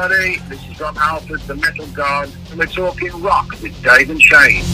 everybody. 0.00 0.38
This 0.48 0.66
is 0.68 0.80
Rob 0.80 0.96
Halford, 0.96 1.40
the 1.42 1.54
Metal 1.56 1.86
God, 1.88 2.30
and 2.50 2.58
we're 2.58 2.66
talking 2.66 3.10
rock 3.20 3.50
with 3.62 3.82
Dave 3.82 4.08
and 4.10 4.20
Shane. 4.20 4.64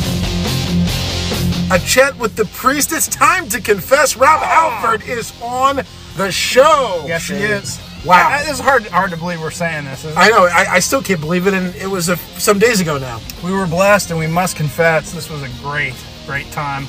A 1.73 1.79
chat 1.81 2.17
with 2.19 2.37
the 2.37 2.45
priest. 2.53 2.93
It's 2.93 3.09
time 3.09 3.49
to 3.49 3.61
confess. 3.61 4.17
Rob 4.17 4.41
ah. 4.41 4.79
Halford 4.81 5.09
is 5.09 5.33
on 5.43 5.81
the 6.17 6.31
show. 6.31 7.05
Yes, 7.07 7.23
she 7.23 7.35
is. 7.35 7.81
Wow. 8.05 8.29
I- 8.29 8.45
It's 8.49 8.61
hard 8.61 8.87
hard 8.87 9.11
to 9.11 9.17
believe 9.17 9.41
we're 9.41 9.51
saying 9.51 9.87
this. 9.87 10.05
Isn't 10.05 10.13
it? 10.13 10.17
I 10.19 10.29
know. 10.29 10.47
I, 10.47 10.75
I 10.75 10.79
still 10.79 11.03
can't 11.03 11.21
believe 11.21 11.47
it, 11.49 11.55
and 11.55 11.75
it 11.75 11.89
was 11.89 12.09
a, 12.09 12.17
some 12.39 12.61
days 12.61 12.81
ago 12.81 12.99
now. 12.99 13.21
We 13.43 13.51
were 13.51 13.67
blessed, 13.67 14.11
and 14.11 14.19
we 14.21 14.29
must 14.29 14.57
confess 14.57 15.13
this 15.13 15.29
was 15.29 15.43
a 15.43 15.49
great, 15.61 15.95
great 16.27 16.49
time. 16.53 16.87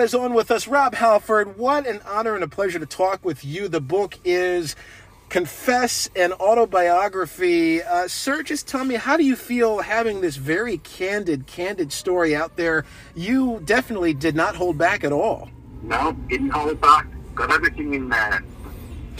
God 0.00 0.04
is 0.04 0.14
on 0.14 0.32
with 0.32 0.50
us. 0.50 0.66
Rob 0.66 0.94
Halford, 0.94 1.58
what 1.58 1.86
an 1.86 2.00
honor 2.06 2.34
and 2.34 2.42
a 2.42 2.48
pleasure 2.48 2.78
to 2.78 2.86
talk 2.86 3.22
with 3.22 3.44
you. 3.44 3.68
The 3.68 3.82
book 3.82 4.18
is 4.24 4.74
Confess 5.28 6.08
an 6.16 6.32
Autobiography. 6.32 7.82
Uh, 7.82 8.08
sir, 8.08 8.42
just 8.42 8.66
tell 8.66 8.82
me, 8.82 8.94
how 8.94 9.18
do 9.18 9.24
you 9.24 9.36
feel 9.36 9.80
having 9.80 10.22
this 10.22 10.36
very 10.36 10.78
candid, 10.78 11.46
candid 11.46 11.92
story 11.92 12.34
out 12.34 12.56
there? 12.56 12.86
You 13.14 13.60
definitely 13.66 14.14
did 14.14 14.34
not 14.34 14.56
hold 14.56 14.78
back 14.78 15.04
at 15.04 15.12
all. 15.12 15.50
No, 15.82 16.12
didn't 16.28 16.48
hold 16.48 16.80
back. 16.80 17.06
Got 17.34 17.52
everything 17.52 17.92
in 17.92 18.08
there, 18.08 18.42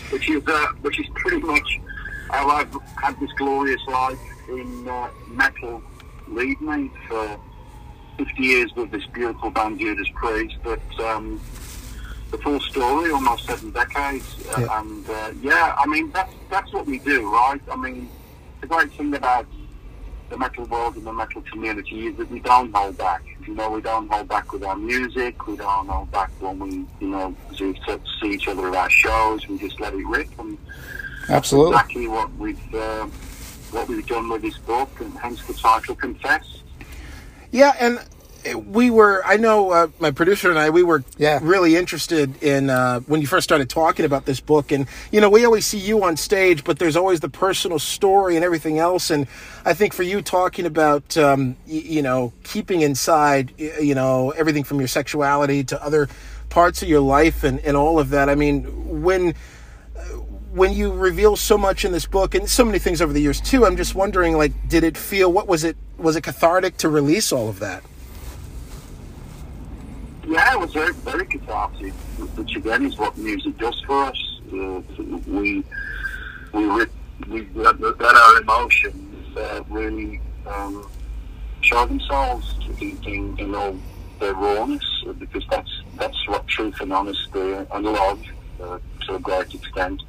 which 0.09 0.31
is 0.31 0.43
uh, 0.47 0.69
which 0.81 0.99
is 0.99 1.05
pretty 1.15 1.43
much 1.43 1.79
how 2.31 2.49
I've 2.49 2.75
had 2.97 3.21
this 3.21 3.31
glorious 3.37 3.83
life 3.87 4.19
in 4.49 4.89
uh, 4.89 5.11
metal 5.29 5.83
lead 6.29 6.59
me 6.63 6.91
for 7.07 7.39
50 8.25 8.43
years 8.43 8.75
with 8.75 8.91
this 8.91 9.07
beautiful 9.07 9.51
band 9.51 9.79
Judas 9.79 10.09
Priest. 10.15 10.57
But 10.63 10.81
um, 11.01 11.41
the 12.31 12.39
full 12.39 12.61
story, 12.61 13.11
almost 13.11 13.47
seven 13.47 13.71
decades, 13.71 14.27
uh, 14.57 14.61
Yeah. 14.61 14.81
and 14.81 15.09
uh, 15.09 15.33
yeah, 15.41 15.75
I 15.79 15.87
mean 15.87 16.11
that's 16.13 16.33
that's 16.51 16.73
what 16.73 16.87
we 16.87 16.99
do, 16.99 17.33
right? 17.33 17.61
I 17.73 17.77
mean, 17.77 18.09
the 18.61 18.67
great 18.67 18.93
thing 18.93 19.15
about 19.15 19.47
the 20.29 20.37
metal 20.39 20.65
world 20.67 20.97
and 20.97 21.05
the 21.07 21.13
metal 21.13 21.43
community 21.51 22.07
is 22.09 22.17
that 22.19 22.31
we 22.31 22.39
don't 22.41 22.73
hold 22.75 22.97
back. 22.99 23.23
You 23.47 23.55
know, 23.55 23.71
we 23.71 23.81
don't 23.81 24.09
hold 24.13 24.29
back 24.29 24.53
with 24.53 24.63
our 24.63 24.77
music. 24.77 25.47
We 25.47 25.57
don't 25.57 25.89
hold 25.89 26.11
back 26.13 26.31
when 26.41 26.59
we, 26.61 26.71
you 27.01 27.09
know, 27.09 27.35
see, 27.57 27.75
see 28.21 28.31
each 28.35 28.47
other 28.47 28.69
at 28.69 28.75
our 28.77 28.91
shows. 28.91 29.49
We 29.49 29.59
just 29.59 29.81
let 29.81 29.93
it 29.95 30.07
rip, 30.07 30.29
and 30.39 30.57
Absolutely. 31.29 31.73
exactly 31.73 32.07
what 32.07 32.33
we've 32.37 32.75
uh, 32.75 33.07
what 33.73 33.89
we've 33.89 34.07
done 34.07 34.29
with 34.29 34.43
this 34.43 34.59
book, 34.59 34.91
and 35.01 35.13
hence 35.19 35.43
the 35.47 35.55
title 35.55 35.95
"Confess." 35.97 36.60
Yeah, 37.53 37.73
and 37.81 37.99
we 38.67 38.89
were, 38.91 39.23
I 39.27 39.37
know 39.37 39.71
uh, 39.71 39.89
my 39.99 40.13
producer 40.13 40.49
and 40.49 40.59
I, 40.59 40.71
we 40.71 40.83
were 40.83 41.05
Yeah. 41.19 41.41
really 41.43 41.77
interested 41.77 42.43
in 42.43 42.71
uh, 42.71 43.01
when 43.01 43.21
you 43.21 43.27
first 43.27 43.45
started 43.45 43.69
talking 43.69 44.07
about 44.07 44.25
this 44.25 44.41
book. 44.41 44.73
And, 44.73 44.87
you 45.13 45.21
know, 45.21 45.29
we 45.29 45.45
always 45.45 45.67
see 45.67 45.79
you 45.79 46.03
on 46.05 46.17
stage, 46.17 46.65
but 46.65 46.79
there's 46.79 46.97
always 46.97 47.21
the 47.21 47.29
personal 47.29 47.79
story 47.79 48.37
and 48.37 48.45
everything 48.45 48.79
else. 48.79 49.11
And 49.11 49.27
I 49.67 49.75
think 49.75 49.93
for 49.93 50.05
you 50.05 50.23
talking 50.23 50.65
about, 50.65 51.17
um, 51.19 51.57
y- 51.67 51.83
you 51.85 52.03
know, 52.03 52.33
keeping 52.43 52.81
inside, 52.81 53.53
you 53.59 53.95
know, 53.95 54.31
everything 54.31 54.65
from 54.65 54.79
your 54.79 54.89
sexuality 54.89 55.63
to 55.65 55.83
other 55.85 56.09
parts 56.49 56.83
of 56.83 56.89
your 56.89 57.01
life 57.01 57.45
and, 57.45 57.61
and 57.61 57.77
all 57.77 57.99
of 57.99 58.09
that. 58.11 58.31
I 58.31 58.37
mean, 58.37 59.03
when 59.03 59.35
when 60.53 60.73
you 60.73 60.93
reveal 60.93 61.37
so 61.37 61.57
much 61.57 61.85
in 61.85 61.93
this 61.93 62.07
book 62.07 62.35
and 62.35 62.49
so 62.49 62.65
many 62.65 62.79
things 62.79 63.01
over 63.01 63.13
the 63.13 63.21
years 63.21 63.41
too 63.41 63.65
i'm 63.65 63.77
just 63.77 63.95
wondering 63.95 64.37
like 64.37 64.53
did 64.69 64.83
it 64.83 64.97
feel 64.97 65.33
what 65.33 65.47
was 65.47 65.63
it 65.65 65.77
was 65.97 66.17
it 66.17 66.23
cathartic 66.23 66.77
to 66.77 66.89
release 66.89 67.33
all 67.33 67.49
of 67.49 67.59
that 67.61 67.83
Yeah, 70.27 70.53
it 70.55 70.61
was 70.61 70.73
very, 70.73 70.93
very 70.93 71.27
cathartic, 71.27 71.93
which 72.37 72.55
again 72.55 72.85
is 72.87 72.97
what 72.97 73.17
music 73.19 73.59
does 73.59 73.81
for 73.81 74.05
us. 74.05 74.41
Uh, 74.53 74.81
we 75.27 75.65
we 76.53 76.87
we 77.29 77.49
let, 77.55 77.81
our 78.01 78.41
emotions 78.41 79.37
uh, 79.37 79.63
really 79.69 80.21
um, 80.47 80.89
show 81.63 81.85
themselves 81.87 82.55
in, 82.81 82.99
in, 83.05 83.39
in 83.39 83.55
all 83.55 83.77
their 84.21 84.35
rawness, 84.35 84.85
because 85.19 85.45
that's 85.51 85.83
that's 85.97 86.29
what 86.29 86.47
truth 86.47 86.81
and 86.81 86.93
honesty 86.93 87.53
and 87.73 87.85
love, 87.85 88.23
uh, 88.63 88.79
to 89.07 89.15
a 89.17 89.19
great 89.19 89.53
extent, 89.53 90.01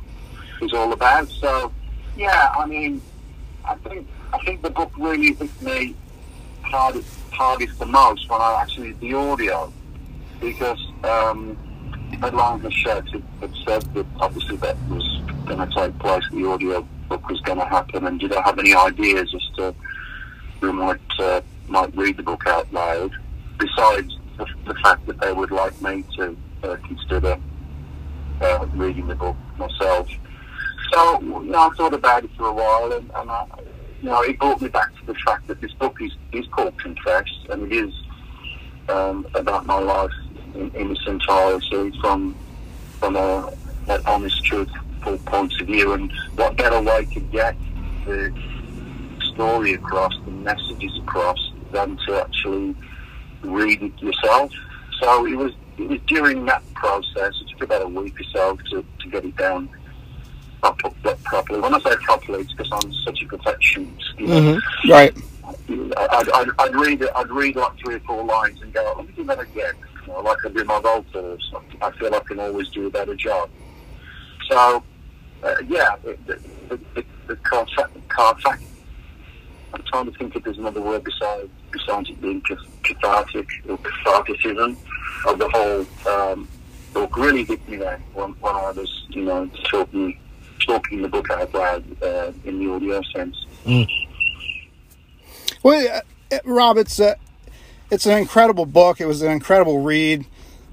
is 0.62 0.74
all 0.74 0.92
about. 0.94 1.28
So, 1.30 1.72
yeah, 2.16 2.52
I 2.58 2.66
mean, 2.66 3.02
I 3.66 3.76
think 3.76 4.08
I 4.34 4.38
think 4.46 4.62
the 4.62 4.70
book 4.70 4.92
really 4.98 5.34
hit 5.34 5.62
me 5.62 5.96
hardest 6.64 7.08
hardest 7.32 7.80
the 7.80 7.86
most 7.86 8.30
when 8.30 8.42
I 8.42 8.60
actually 8.62 8.94
did 8.94 9.00
the 9.02 9.14
audio 9.14 9.74
because 10.40 10.80
um, 11.04 11.58
Headline 12.22 12.60
has 12.62 12.74
shared 12.74 13.10
had, 13.10 13.24
had 13.40 13.54
said 13.66 13.94
that 13.94 14.06
obviously 14.20 14.58
that 14.58 14.78
was 14.90 15.22
going 15.46 15.68
to 15.68 15.76
take 15.76 15.98
place, 16.00 16.24
the 16.32 16.48
audio 16.48 16.88
book 17.10 17.28
was 17.30 17.42
going 17.42 17.60
to 17.60 17.66
happen, 17.66 18.06
and 18.06 18.20
did 18.20 18.34
I 18.34 18.42
have 18.42 18.58
any 18.60 18.74
ideas 18.74 19.34
as 19.34 19.56
to 19.58 19.76
who 20.60 20.74
might 20.74 21.00
uh, 21.20 21.42
might 21.68 21.96
read 21.96 22.18
the 22.18 22.24
book 22.24 22.46
out 22.48 22.72
loud? 22.74 23.12
Besides 23.58 24.18
the, 24.38 24.46
the 24.66 24.76
fact 24.76 25.06
that 25.08 25.20
they 25.20 25.32
would 25.32 25.52
like 25.52 25.80
me 25.82 26.04
to 26.18 26.38
uh, 26.64 26.76
consider 26.88 27.38
uh, 28.42 28.66
reading 28.74 29.08
the 29.08 29.16
book 29.16 29.36
myself. 29.58 30.08
So 30.94 31.22
you 31.22 31.44
know, 31.44 31.70
I 31.70 31.70
thought 31.76 31.94
about 31.94 32.26
it 32.26 32.32
for 32.38 32.48
a 32.48 32.54
while, 32.54 32.92
and, 32.92 33.10
and 33.16 33.32
I, 33.32 33.46
you 34.02 34.10
know, 34.10 34.22
it 34.24 34.38
brought 34.40 34.62
me 34.62 34.68
back 34.68 34.94
to 35.00 35.06
the 35.06 35.16
fact 35.16 35.48
that 35.48 35.62
this 35.62 35.72
book 35.74 36.02
is, 36.02 36.12
is 36.34 36.46
called 36.48 36.78
Confess, 36.78 37.28
and 37.50 37.64
it 37.64 37.72
is 37.72 37.94
um, 38.90 39.26
about 39.34 39.66
my 39.66 39.80
life 39.80 40.12
in, 40.54 40.70
in 40.76 40.92
its 40.92 41.06
entirety 41.08 41.94
from 42.02 42.36
from 43.00 43.16
a, 43.16 43.52
an 43.88 44.02
honest, 44.06 44.44
truthful 44.46 45.18
point 45.20 45.52
of 45.60 45.68
view. 45.68 45.94
And 45.94 46.12
what 46.36 46.56
better 46.58 46.82
way 46.82 47.06
to 47.06 47.20
get 47.20 47.56
the 48.06 48.32
story 49.34 49.74
across, 49.74 50.14
the 50.26 50.32
messages 50.32 50.96
across, 51.00 51.52
than 51.72 51.98
to 52.06 52.22
actually 52.22 52.76
read 53.42 53.82
it 53.82 54.00
yourself? 54.02 54.52
So 55.00 55.26
it 55.26 55.36
was 55.36 55.54
it 55.78 55.88
was 55.88 56.00
during 56.08 56.46
that 56.46 56.62
process. 56.74 57.34
It 57.42 57.50
took 57.50 57.64
about 57.64 57.84
a 57.84 57.88
week 57.88 58.20
or 58.20 58.24
so 58.26 58.58
to, 58.72 58.86
to 59.00 59.10
get 59.10 59.24
it 59.24 59.38
down 59.38 59.70
properly. 60.62 61.60
When 61.60 61.74
I 61.74 61.80
say 61.80 61.96
properly, 61.98 62.42
it's 62.42 62.54
because 62.54 62.72
I'm 62.72 62.94
such 62.94 63.22
a 63.22 63.26
perfectionist. 63.26 64.20
You 64.20 64.28
know? 64.28 64.60
Right. 64.90 65.16
I'd, 65.70 66.30
I'd, 66.30 66.50
I'd 66.60 66.76
read 66.76 67.02
it. 67.02 67.10
I'd 67.16 67.30
read 67.30 67.56
like 67.56 67.78
three 67.80 67.96
or 67.96 68.00
four 68.02 68.24
lines 68.24 68.62
and 68.62 68.74
go, 68.74 68.94
"Let 68.98 69.08
me 69.08 69.14
do 69.16 69.24
that 69.26 69.40
again." 69.40 69.74
You 70.08 70.14
know, 70.14 70.22
like 70.22 70.38
I 70.46 70.50
do 70.50 70.64
my 70.64 70.80
vocals. 70.80 71.54
I 71.82 71.92
feel 71.92 72.14
I 72.14 72.20
can 72.20 72.40
always 72.40 72.70
do 72.70 72.88
a 72.88 72.90
better 72.90 73.16
job. 73.16 73.50
So, 74.50 74.84
uh, 75.44 75.56
yeah, 75.68 75.96
the 76.04 76.18
the 76.26 76.40
the, 76.70 76.80
the, 76.96 77.06
the 77.28 77.36
cathartic, 77.38 78.08
cathartic. 78.10 78.68
I'm 79.74 79.84
trying 79.84 80.12
to 80.12 80.18
think 80.18 80.36
if 80.36 80.44
there's 80.44 80.58
another 80.58 80.82
word 80.82 81.04
besides 81.04 81.50
besides 81.72 82.10
it 82.10 82.22
being 82.22 82.42
cath- 82.42 82.84
cathartic 82.84 83.48
or 83.70 83.78
catharticism 83.78 84.76
of 85.26 85.40
the 85.40 85.50
whole 85.50 85.86
um, 86.14 86.48
book. 86.94 87.16
Really 87.18 87.44
hit 87.46 87.68
me 87.70 87.78
there 87.78 88.02
when, 88.14 88.32
when 88.34 88.56
I 88.56 88.72
was, 88.72 89.06
you 89.10 89.24
know, 89.24 89.50
talking 89.70 90.18
talking 90.66 91.02
the 91.02 91.08
book 91.08 91.30
out 91.30 91.54
loud 91.54 92.04
uh, 92.04 92.32
in 92.46 92.60
the 92.60 92.72
audio 92.72 93.02
sense. 93.14 93.46
Well, 95.64 96.04
uh, 96.32 96.40
Rob, 96.46 96.78
it's 96.78 97.00
a, 97.00 97.18
it's 97.90 98.06
an 98.06 98.18
incredible 98.18 98.66
book. 98.66 99.02
It 99.02 99.06
was 99.06 99.22
an 99.22 99.32
incredible 99.32 99.82
read, 99.82 100.26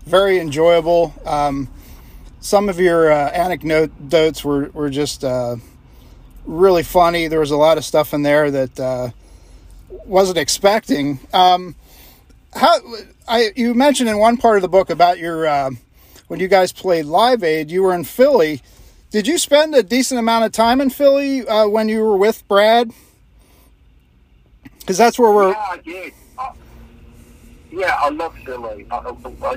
very 0.06 0.38
enjoyable. 0.38 1.12
Um, 1.26 1.68
some 2.40 2.68
of 2.68 2.78
your 2.78 3.10
uh, 3.10 3.30
anecdotes 3.30 4.44
were 4.44 4.70
were 4.70 4.90
just 4.90 5.24
uh, 5.24 5.56
really 6.46 6.82
funny. 6.82 7.28
There 7.28 7.40
was 7.40 7.50
a 7.50 7.56
lot 7.56 7.78
of 7.78 7.84
stuff 7.84 8.14
in 8.14 8.22
there 8.22 8.50
that 8.50 8.80
uh, 8.80 9.10
wasn't 10.04 10.38
expecting. 10.38 11.20
Um, 11.32 11.74
how 12.54 12.80
I 13.26 13.52
you 13.56 13.74
mentioned 13.74 14.08
in 14.08 14.18
one 14.18 14.36
part 14.36 14.56
of 14.56 14.62
the 14.62 14.68
book 14.68 14.90
about 14.90 15.18
your 15.18 15.46
uh, 15.46 15.70
when 16.28 16.40
you 16.40 16.48
guys 16.48 16.72
played 16.72 17.06
Live 17.06 17.42
Aid, 17.42 17.70
you 17.70 17.82
were 17.82 17.94
in 17.94 18.04
Philly. 18.04 18.62
Did 19.10 19.26
you 19.26 19.38
spend 19.38 19.74
a 19.74 19.82
decent 19.82 20.20
amount 20.20 20.44
of 20.44 20.52
time 20.52 20.80
in 20.82 20.90
Philly 20.90 21.46
uh, 21.46 21.66
when 21.66 21.88
you 21.88 22.02
were 22.02 22.16
with 22.16 22.46
Brad? 22.46 22.92
Because 24.80 24.98
that's 24.98 25.18
where 25.18 25.32
we're. 25.32 25.50
Yeah, 25.50 25.66
I 25.70 25.76
did. 25.78 26.12
I, 26.38 26.52
yeah, 27.70 27.96
I 28.00 28.10
love 28.10 28.36
Philly. 28.44 28.86
I, 28.90 28.96
I, 29.42 29.56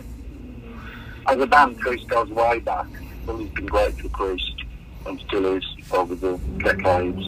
as 1.28 1.40
a 1.40 1.48
band, 1.48 1.78
Priest 1.80 2.08
goes 2.08 2.30
way 2.30 2.60
back. 2.60 2.88
Philly's 3.26 3.52
been 3.52 3.66
great 3.66 4.00
for 4.00 4.10
Priest. 4.10 4.64
and 5.06 5.20
still 5.28 5.58
is 5.58 5.66
over 5.92 6.16
the 6.16 6.38
decades. 6.60 7.24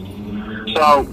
So, 0.74 1.06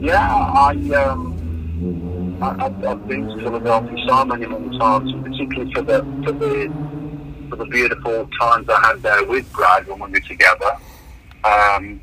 yeah, 0.00 0.28
I, 0.30 0.70
um, 0.94 2.38
I, 2.42 2.66
I've 2.66 3.06
been 3.06 3.28
to 3.28 3.36
Philadelphia 3.42 4.06
so 4.06 4.24
many, 4.24 4.46
many 4.46 4.78
times, 4.78 5.12
particularly 5.22 5.72
for 5.74 5.82
the, 5.82 5.98
for 6.24 6.32
the, 6.32 6.72
for 7.48 7.56
the 7.56 7.64
beautiful 7.66 8.28
times 8.40 8.68
I 8.68 8.80
had 8.86 9.02
there 9.02 9.24
with 9.24 9.50
Brad 9.52 9.86
when 9.86 10.00
we 10.00 10.10
were 10.10 10.20
together. 10.20 10.70
Um, 11.44 12.00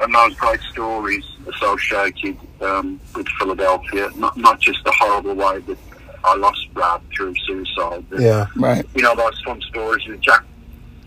and 0.00 0.14
those 0.14 0.34
great 0.36 0.60
stories 0.72 1.24
associated 1.54 2.36
um, 2.60 2.98
with 3.14 3.28
Philadelphia, 3.38 4.10
not, 4.16 4.36
not 4.36 4.58
just 4.60 4.82
the 4.84 4.92
horrible 4.92 5.34
way 5.34 5.58
that 5.60 5.78
I 6.24 6.36
lost 6.36 6.72
Brad 6.72 7.00
through 7.14 7.34
suicide, 7.46 8.04
but 8.10 8.20
Yeah. 8.20 8.46
Right. 8.56 8.84
you 8.94 9.02
know, 9.02 9.14
those 9.14 9.40
fun 9.42 9.60
stories 9.62 10.06
with 10.06 10.20
Jack, 10.20 10.44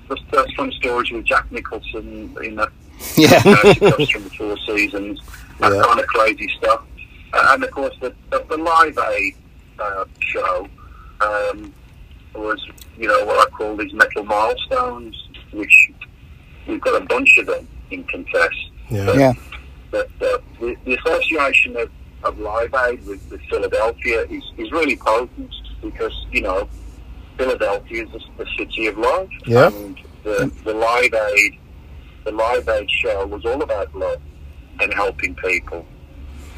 those, 0.09 0.19
those 0.31 0.51
fun 0.53 0.71
stories 0.73 1.11
with 1.11 1.25
Jack 1.25 1.51
Nicholson 1.51 2.35
in 2.43 2.55
the 2.55 2.69
Yeah. 3.17 3.39
from 3.41 4.23
the 4.23 4.31
Four 4.37 4.57
Seasons, 4.59 5.19
that 5.59 5.73
Yeah. 5.73 5.81
kind 5.83 5.99
of 5.99 6.07
crazy 6.07 6.49
stuff. 6.57 6.81
Uh, 7.33 7.47
and 7.53 7.63
of 7.63 7.71
course, 7.71 7.95
the, 7.99 8.13
the, 8.29 8.45
the 8.49 8.57
Live 8.57 8.97
Aid 9.11 9.35
uh, 9.79 10.05
show 10.19 10.67
um, 11.21 11.73
was, 12.35 12.65
you 12.97 13.07
know, 13.07 13.25
what 13.25 13.47
I 13.47 13.49
call 13.51 13.75
these 13.77 13.93
metal 13.93 14.23
milestones, 14.23 15.15
which 15.51 15.91
we've 16.67 16.81
got 16.81 17.01
a 17.01 17.05
bunch 17.05 17.37
of 17.37 17.45
them 17.45 17.67
in 17.91 18.03
Confess. 18.05 18.49
Yeah. 18.89 19.13
Yeah. 19.13 19.33
But 19.91 20.09
uh, 20.21 20.37
the, 20.59 20.75
the 20.85 20.95
association 20.95 21.77
of, 21.77 21.91
of 22.23 22.39
Live 22.39 22.73
Aid 22.73 23.05
with, 23.05 23.21
with 23.29 23.41
Philadelphia 23.49 24.25
is, 24.29 24.43
is 24.57 24.71
really 24.71 24.95
potent 24.95 25.53
because, 25.81 26.25
you 26.31 26.41
know, 26.41 26.67
Philadelphia 27.37 28.03
is 28.05 28.11
the, 28.11 28.43
the 28.43 28.49
city 28.57 28.87
of 28.87 28.97
love. 28.97 29.29
Yeah. 29.45 29.67
And 29.67 29.99
the, 30.23 30.51
the 30.63 30.73
Live 30.73 31.13
Aid, 31.13 31.59
the 32.23 32.31
Live 32.31 32.67
Aid 32.69 32.89
show 32.89 33.25
was 33.27 33.45
all 33.45 33.61
about 33.61 33.93
love 33.95 34.21
and 34.79 34.93
helping 34.93 35.35
people. 35.35 35.85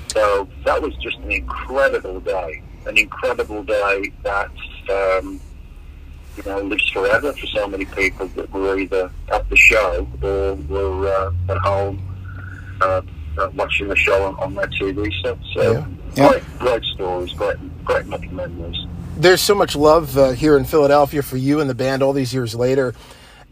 So 0.07 0.48
that 0.63 0.81
was 0.81 0.95
just 0.98 1.18
an 1.18 1.31
incredible 1.31 2.22
day, 2.22 2.62
an 2.86 2.98
incredible 2.98 3.63
day 3.63 4.13
that, 4.24 4.51
um, 4.89 5.42
you 6.37 6.43
know, 6.43 6.59
lives 6.61 6.89
forever 6.89 7.33
for 7.33 7.47
so 7.47 7.67
many 7.67 7.85
people 7.85 8.27
that 8.29 8.51
were 8.51 8.77
either 8.77 9.09
at 9.31 9.49
the 9.49 9.55
show 9.55 10.07
or 10.21 10.55
were 10.55 11.07
uh, 11.07 11.51
at 11.51 11.57
home 11.57 12.01
uh, 12.81 13.01
uh, 13.37 13.49
watching 13.55 13.87
the 13.87 13.95
show 13.95 14.23
on, 14.25 14.35
on 14.35 14.53
their 14.53 14.67
TV 14.67 15.11
set. 15.21 15.37
So 15.53 15.71
Yeah. 15.71 15.85
Yeah. 16.15 16.29
great, 16.29 16.43
great 16.59 16.83
stories, 16.83 17.33
great, 17.33 17.57
great 17.83 18.05
memories. 18.07 18.85
there's 19.17 19.41
so 19.41 19.53
much 19.55 19.75
love 19.75 20.17
uh, 20.17 20.31
here 20.31 20.57
in 20.57 20.63
Philadelphia 20.63 21.21
for 21.21 21.35
you 21.37 21.59
and 21.59 21.69
the 21.69 21.75
band 21.75 22.01
all 22.01 22.13
these 22.13 22.33
years 22.33 22.55
later. 22.55 22.93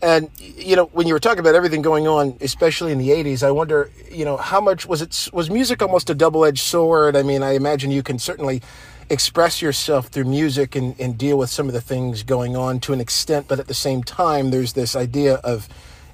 And 0.02 0.30
you 0.38 0.76
know, 0.76 0.86
when 0.88 1.08
you 1.08 1.14
were 1.14 1.20
talking 1.20 1.40
about 1.40 1.56
everything 1.56 1.82
going 1.82 2.08
on, 2.08 2.38
especially 2.42 2.92
in 2.92 2.98
the 2.98 3.10
'80s, 3.10 3.42
I 3.44 3.52
wonder, 3.52 3.90
you 4.12 4.26
know, 4.26 4.36
how 4.36 4.60
much 4.60 4.86
was 4.86 5.02
it? 5.02 5.30
Was 5.32 5.50
music 5.50 5.82
almost 5.82 6.10
a 6.10 6.16
double-edged 6.16 6.60
sword? 6.60 7.16
I 7.16 7.24
mean, 7.24 7.42
I 7.42 7.52
imagine 7.52 7.90
you 7.90 8.04
can 8.04 8.20
certainly 8.20 8.62
express 9.10 9.62
yourself 9.62 10.08
through 10.08 10.26
music 10.26 10.76
and, 10.76 11.00
and 11.00 11.18
deal 11.18 11.38
with 11.38 11.50
some 11.50 11.68
of 11.68 11.74
the 11.74 11.82
things 11.82 12.24
going 12.24 12.56
on 12.56 12.80
to 12.82 12.94
an 12.94 13.02
extent, 13.02 13.48
but 13.48 13.60
at 13.60 13.68
the 13.68 13.74
same 13.74 14.04
time, 14.04 14.52
there's 14.52 14.74
this 14.74 14.96
idea 14.96 15.36
of 15.36 15.68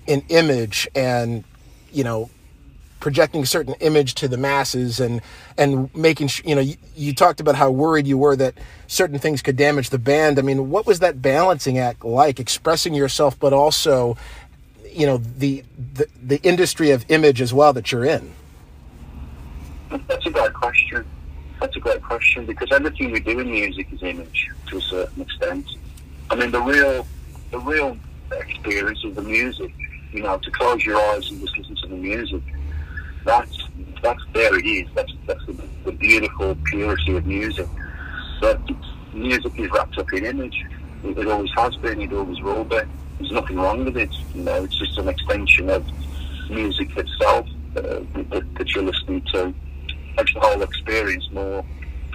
an 0.08 0.24
image 0.30 0.88
and 0.96 1.44
you 1.92 2.04
know 2.04 2.30
projecting 3.00 3.44
a 3.44 3.46
certain 3.46 3.74
image 3.76 4.16
to 4.16 4.28
the 4.28 4.38
masses 4.38 5.00
and 5.00 5.22
and 5.58 5.94
making 5.96 6.28
sh- 6.28 6.42
you 6.46 6.56
know 6.56 6.62
you, 6.62 6.76
you 6.96 7.14
talked 7.14 7.40
about 7.40 7.56
how 7.56 7.70
worried 7.70 8.08
you 8.08 8.18
were 8.18 8.36
that 8.36 8.56
certain 8.88 9.20
things 9.20 9.42
could 9.42 9.56
damage 9.56 9.90
the 9.90 10.00
band 10.00 10.40
i 10.40 10.42
mean 10.42 10.70
what 10.70 10.86
was 10.86 11.00
that 11.00 11.22
balancing 11.22 11.78
act 11.78 12.04
like 12.04 12.40
expressing 12.40 12.94
yourself 12.94 13.40
but 13.40 13.54
also 13.54 14.18
you 14.92 15.06
know 15.06 15.18
the 15.18 15.64
the, 15.94 16.08
the 16.22 16.42
industry 16.42 16.92
of 16.92 17.06
image 17.10 17.40
as 17.40 17.54
well 17.54 17.72
that 17.72 17.92
you're 17.92 18.06
in 18.06 18.34
That's 20.08 20.26
a 20.26 20.30
great 20.30 20.54
question. 20.54 21.06
That's 21.60 21.76
a 21.76 21.80
great 21.80 22.02
question 22.02 22.46
because 22.46 22.72
everything 22.72 23.12
we 23.12 23.20
do 23.20 23.40
in 23.40 23.52
music 23.52 23.88
is 23.92 24.02
image 24.02 24.50
to 24.68 24.78
a 24.78 24.82
certain 24.82 25.22
extent. 25.22 25.66
I 26.30 26.36
mean, 26.36 26.52
the 26.52 26.62
real, 26.62 27.06
the 27.52 27.60
real 27.60 27.98
experience 28.32 29.04
of 29.04 29.16
the 29.16 29.22
music. 29.22 29.74
You 30.12 30.24
know, 30.24 30.38
to 30.38 30.52
close 30.52 30.84
your 30.84 30.98
eyes 30.98 31.30
and 31.30 31.40
just 31.42 31.56
listen 31.56 31.76
to 31.76 31.88
the 31.88 31.96
music. 31.96 32.42
That's 33.26 33.68
that's 34.02 34.24
there 34.34 34.58
it 34.58 34.66
is. 34.66 34.88
That's 34.96 35.12
that's 35.28 35.46
the, 35.46 35.54
the 35.86 35.92
beautiful 35.92 36.56
purity 36.66 37.16
of 37.16 37.28
music. 37.28 37.68
But 38.42 38.60
music 39.14 39.60
is 39.60 39.70
wrapped 39.70 39.98
up 39.98 40.12
in 40.14 40.26
image. 40.26 40.66
It, 41.04 41.18
it 41.18 41.28
always 41.28 41.52
has 41.58 41.76
been. 41.76 42.02
It 42.02 42.12
always 42.14 42.42
will 42.42 42.64
be. 42.64 42.80
There's 43.20 43.32
nothing 43.32 43.58
wrong 43.58 43.86
with 43.86 43.98
it. 43.98 44.10
You 44.34 44.44
know, 44.44 44.64
it's 44.64 44.80
just 44.80 44.98
an 44.98 45.10
extension 45.10 45.70
of 45.70 45.86
music 46.50 46.90
itself 46.98 47.46
uh, 47.76 48.02
that, 48.32 48.46
that 48.58 48.74
you're 48.74 48.86
listening 48.86 49.22
to 49.34 49.54
makes 50.20 50.34
the 50.34 50.40
whole 50.40 50.62
experience 50.62 51.28
more 51.32 51.66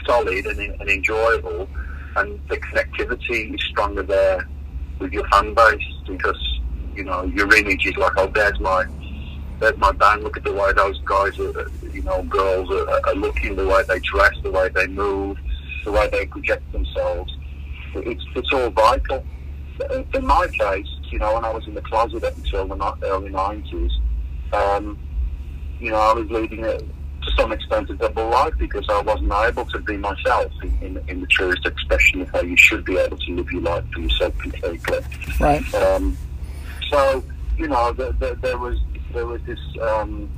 solid 0.06 0.46
and, 0.46 0.58
and 0.80 0.90
enjoyable. 0.90 1.68
And 2.16 2.40
the 2.48 2.56
connectivity 2.58 3.54
is 3.54 3.60
stronger 3.70 4.02
there 4.02 4.46
with 4.98 5.12
your 5.12 5.26
fan 5.28 5.54
base 5.54 5.82
because 6.06 6.60
you 6.94 7.04
know 7.04 7.24
your 7.24 7.52
image 7.56 7.86
is 7.86 7.96
like, 7.96 8.12
oh, 8.16 8.28
there's 8.28 8.58
my 8.60 8.84
there's 9.58 9.76
my 9.78 9.92
band. 9.92 10.22
Look 10.22 10.36
at 10.36 10.44
the 10.44 10.52
way 10.52 10.72
those 10.72 11.00
guys, 11.04 11.38
are, 11.38 11.70
you 11.92 12.02
know, 12.02 12.22
girls 12.24 12.70
are, 12.70 13.08
are 13.08 13.14
looking, 13.14 13.56
the 13.56 13.66
way 13.66 13.82
they 13.88 13.98
dress, 14.00 14.34
the 14.42 14.50
way 14.50 14.68
they 14.68 14.86
move, 14.86 15.38
the 15.84 15.92
way 15.92 16.08
they 16.10 16.26
project 16.26 16.70
themselves. 16.72 17.36
It's 17.94 18.24
it's 18.36 18.52
all 18.52 18.70
vital. 18.70 19.24
In 20.14 20.24
my 20.24 20.46
case, 20.48 20.86
you 21.10 21.18
know, 21.18 21.34
when 21.34 21.44
I 21.44 21.50
was 21.50 21.66
in 21.66 21.74
the 21.74 21.82
closet 21.82 22.22
until 22.22 22.68
the 22.68 22.96
early 23.02 23.30
nineties, 23.30 23.90
um, 24.52 24.96
you 25.80 25.90
know, 25.90 25.96
I 25.96 26.12
was 26.12 26.30
leading 26.30 26.64
a, 26.64 26.78
some 27.36 27.52
extent 27.52 27.90
a 27.90 27.94
double 27.94 28.28
life 28.28 28.54
because 28.58 28.86
I 28.88 29.00
wasn't 29.02 29.32
able 29.32 29.64
to 29.66 29.78
be 29.80 29.96
myself 29.96 30.52
in, 30.62 30.78
in, 30.80 31.08
in 31.08 31.20
the 31.20 31.26
truest 31.26 31.66
expression 31.66 32.22
of 32.22 32.28
how 32.30 32.42
you 32.42 32.56
should 32.56 32.84
be 32.84 32.96
able 32.96 33.16
to 33.16 33.32
live 33.34 33.50
your 33.50 33.62
life 33.62 33.84
for 33.92 34.00
yourself 34.00 34.36
completely. 34.38 34.98
Right. 35.40 35.74
Um, 35.74 36.16
so 36.90 37.24
you 37.56 37.68
know, 37.68 37.92
there, 37.92 38.12
there, 38.12 38.34
there 38.34 38.58
was 38.58 38.78
there 39.12 39.26
was 39.26 39.40
this 39.42 39.60
um, 39.80 40.28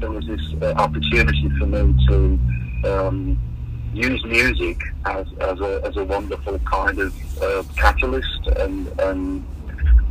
there 0.00 0.10
was 0.10 0.26
this 0.26 0.40
uh, 0.62 0.72
opportunity 0.76 1.48
for 1.58 1.66
me 1.66 2.06
to 2.08 2.38
um, 2.84 3.38
use 3.92 4.24
music 4.24 4.80
as, 5.06 5.26
as 5.40 5.60
a 5.60 5.80
as 5.84 5.96
a 5.96 6.04
wonderful 6.04 6.58
kind 6.60 6.98
of 6.98 7.42
uh, 7.42 7.62
catalyst 7.76 8.46
and 8.58 8.88
and 9.00 9.44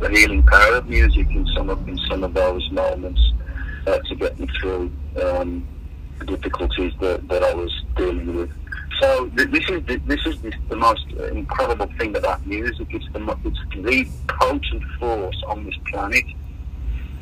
the 0.00 0.08
healing 0.10 0.42
power 0.44 0.76
of 0.76 0.88
music 0.88 1.28
in 1.30 1.46
some 1.54 1.68
of 1.70 1.86
in 1.88 1.98
some 2.08 2.24
of 2.24 2.34
those 2.34 2.70
moments 2.70 3.20
uh, 3.86 3.98
to 3.98 4.14
get 4.14 4.38
me 4.38 4.46
through 4.60 4.90
um, 5.22 5.66
the 5.77 5.77
difficulties 6.26 6.92
that, 7.00 7.28
that 7.28 7.42
I 7.42 7.54
was 7.54 7.72
dealing 7.96 8.34
with. 8.34 8.50
So 9.00 9.28
th- 9.36 9.50
this 9.50 9.68
is 9.68 9.84
the, 9.86 9.96
this 10.06 10.26
is 10.26 10.40
the, 10.40 10.52
the 10.68 10.76
most 10.76 11.06
incredible 11.32 11.86
thing 11.98 12.16
about 12.16 12.44
music. 12.46 12.88
It's 12.90 13.06
the 13.12 13.20
mo- 13.20 13.38
it's 13.44 13.58
the 13.74 14.08
potent 14.26 14.82
force 14.98 15.40
on 15.46 15.64
this 15.64 15.76
planet. 15.90 16.24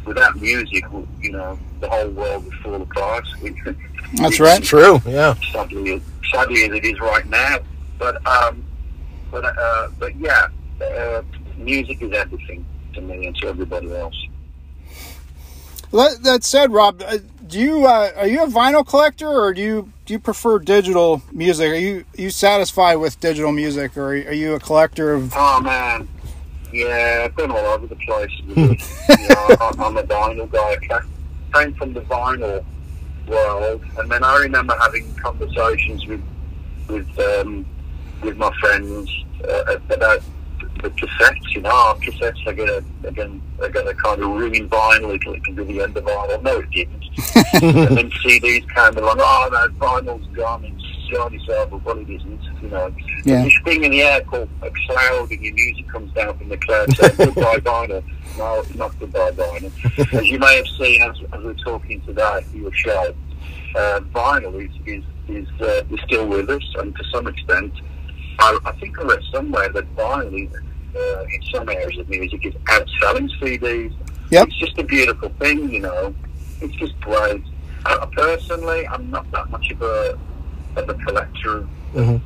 Without 0.07 0.41
music, 0.41 0.85
you 1.21 1.33
know, 1.33 1.59
the 1.81 1.89
whole 1.89 2.11
world 2.11 2.45
would 2.45 2.55
fall 2.55 2.81
apart. 2.81 3.27
That's 4.15 4.39
right. 4.39 4.63
true 4.63 5.01
yeah 5.05 5.35
Sadly, 5.53 6.01
sadly 6.33 6.65
as 6.65 6.71
it 6.73 6.85
is 6.85 7.01
right 7.01 7.29
now. 7.29 7.59
But 7.99 8.25
um, 8.27 8.65
but 9.31 9.45
uh, 9.45 9.89
but 9.99 10.15
yeah, 10.17 10.49
uh, 10.81 11.23
music 11.57 12.01
is 12.03 12.13
everything 12.13 12.65
to 12.95 13.01
me 13.01 13.27
and 13.27 13.37
to 13.37 13.49
everybody 13.49 13.95
else. 13.95 14.17
That, 15.93 16.23
that 16.23 16.45
said, 16.45 16.73
Rob, 16.73 17.03
uh, 17.07 17.19
do 17.47 17.61
you 17.61 17.87
uh, 17.87 18.11
are 18.17 18.27
you 18.27 18.43
a 18.43 18.47
vinyl 18.47 18.87
collector 18.87 19.29
or 19.29 19.55
do 19.55 19.63
you 19.63 19.93
do 20.05 20.15
you 20.15 20.19
prefer 20.19 20.59
digital 20.59 21.23
music? 21.33 21.71
Are 21.71 21.75
you 21.75 22.05
are 22.19 22.21
you 22.21 22.31
satisfied 22.31 22.97
with 22.97 23.21
digital 23.21 23.53
music 23.53 23.97
or 23.97 24.09
are 24.09 24.33
you 24.33 24.55
a 24.55 24.61
collector 24.61 25.15
of? 25.15 25.33
Oh 25.37 25.61
man, 25.61 26.09
yeah, 26.73 27.23
I've 27.25 27.37
been 27.37 27.51
all 27.51 27.59
over 27.59 27.87
the 27.87 27.97
place. 27.97 28.31
With 28.47 28.59
it. 28.59 28.83
you 29.21 29.29
know, 29.29 29.57
I'm, 29.61 29.81
I'm 29.81 29.97
a 29.97 30.03
vinyl 30.03 30.51
guy. 30.51 30.77
I 31.55 31.65
came 31.65 31.75
from 31.75 31.93
the 31.93 32.01
vinyl 32.03 32.65
world, 33.27 33.85
and 33.99 34.11
then 34.11 34.25
I 34.25 34.37
remember 34.39 34.77
having 34.81 35.13
conversations 35.15 36.07
with 36.07 36.23
with 36.89 37.19
um, 37.19 37.65
with 38.23 38.37
my 38.37 38.53
friends 38.59 39.11
uh, 39.49 39.77
about 39.91 40.21
the 40.83 40.91
cassettes. 40.91 41.55
You 41.55 41.63
know, 41.63 41.71
oh, 41.73 41.99
cassettes 42.01 42.47
are 42.47 42.53
gonna 42.53 42.83
are 43.05 43.11
gonna 43.13 43.41
are 43.61 43.69
gonna 43.69 43.95
kind 43.95 44.23
of 44.23 44.31
ruin 44.31 44.69
vinyl. 44.69 45.15
It, 45.15 45.23
it 45.27 45.45
can 45.45 45.55
be 45.55 45.65
the 45.65 45.83
end 45.83 45.97
of 45.97 46.05
vinyl. 46.05 46.43
No, 46.43 46.59
it 46.59 46.71
didn't. 46.71 47.05
and 47.63 47.97
then 47.97 48.11
CDs 48.11 48.67
came 48.75 49.03
along. 49.03 49.17
Oh 49.21 49.49
no, 49.53 49.69
vinyl's 49.79 50.27
gone. 50.37 50.65
It's 50.65 51.11
gone 51.17 51.35
itself. 51.35 51.71
Well, 51.85 51.99
it 51.99 52.11
isn't. 52.11 52.41
You 52.63 52.69
know, 52.69 52.93
Yeah. 53.25 53.45
this 53.45 53.55
thing 53.65 53.85
in 53.85 53.91
the 53.93 54.03
air 54.03 54.21
called 54.23 54.49
a 54.63 54.71
cloud, 54.87 55.31
and 55.31 55.41
your 55.43 55.55
music 55.55 55.89
comes 55.89 56.13
down 56.13 56.37
from 56.39 56.49
the 56.49 56.57
cloud. 56.59 56.95
So 56.97 57.09
goodbye 57.11 57.57
vinyl. 57.59 58.03
No, 58.39 58.63
not 58.75 58.99
goodbye 58.99 59.31
vinyl. 59.33 60.15
As 60.15 60.27
you 60.27 60.39
may 60.39 60.57
have 60.57 60.67
seen, 60.79 61.03
as, 61.03 61.17
as 61.33 61.43
we're 61.45 61.55
talking 61.55 62.01
today 62.03 62.45
for 62.51 62.57
your 62.57 62.73
show, 62.73 63.15
uh, 63.77 64.01
vinyl 64.13 64.55
is 64.65 64.73
is 64.87 65.05
is, 65.29 65.49
uh, 65.61 65.83
is 65.91 66.01
still 66.07 66.27
with 66.29 66.49
us, 66.51 66.63
and 66.79 66.95
to 66.97 67.05
some 67.13 67.27
extent, 67.27 67.73
I, 68.39 68.59
I 68.65 68.73
think 68.73 68.99
I 68.99 69.03
read 69.05 69.23
somewhere 69.33 69.69
that 69.71 69.97
vinyl, 69.97 70.53
uh, 70.95 71.25
in 71.25 71.43
some 71.53 71.69
areas 71.69 71.99
of 71.99 72.09
music, 72.09 72.45
is 72.47 72.55
outselling 72.55 73.29
CDs. 73.41 73.95
Yep. 74.31 74.49
It's 74.49 74.57
just 74.59 74.79
a 74.79 74.85
beautiful 74.85 75.29
thing, 75.39 75.71
you 75.71 75.81
know. 75.81 76.15
It's 76.61 76.75
just 76.77 76.99
great. 77.01 77.43
Uh, 77.85 78.07
personally, 78.07 78.87
I'm 78.89 79.11
not 79.11 79.31
that 79.33 79.49
much 79.51 79.71
of 79.71 79.83
a 79.83 80.19
of 80.77 80.89
a 80.89 80.95
collector 80.95 81.59
of 81.59 81.69
Mhm. 81.95 82.21